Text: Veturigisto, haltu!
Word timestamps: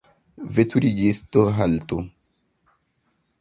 Veturigisto, 0.53 1.43
haltu! 1.59 2.01